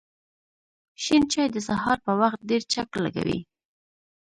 [1.03, 3.39] شین چای د سهار په وخت ډېر چک لږوی